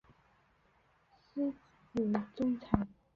[1.21, 1.53] 司
[1.93, 2.87] 职中场。